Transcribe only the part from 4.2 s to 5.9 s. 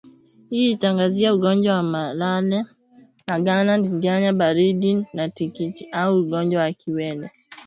baridi na kititi